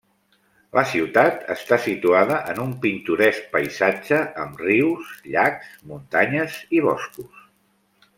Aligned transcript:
La 0.75 0.83
ciutat 0.91 1.43
està 1.55 1.77
situada 1.83 2.37
en 2.53 2.61
un 2.63 2.71
pintoresc 2.85 3.45
paisatge 3.57 4.21
amb 4.45 4.63
rius, 4.69 5.13
llacs, 5.35 5.69
muntanyes 5.93 6.57
i 6.79 6.83
boscos. 6.89 7.45